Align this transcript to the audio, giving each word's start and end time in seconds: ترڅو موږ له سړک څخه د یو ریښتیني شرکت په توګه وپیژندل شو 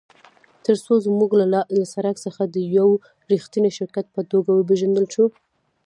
ترڅو 0.65 0.93
موږ 1.19 1.31
له 1.53 1.61
سړک 1.93 2.15
څخه 2.25 2.41
د 2.45 2.55
یو 2.77 2.89
ریښتیني 3.31 3.71
شرکت 3.77 4.05
په 4.15 4.21
توګه 4.31 4.51
وپیژندل 4.53 5.05
شو 5.13 5.25